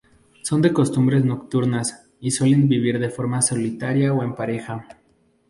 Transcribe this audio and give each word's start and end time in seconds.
Son 0.41 0.63
de 0.63 0.73
costumbres 0.73 1.23
nocturnas 1.23 2.09
y 2.19 2.31
suelen 2.31 2.67
vivir 2.67 2.97
de 2.97 3.11
forma 3.11 3.43
solitaria 3.43 4.11
o 4.11 4.23
en 4.23 4.33
pareja. 4.33 4.87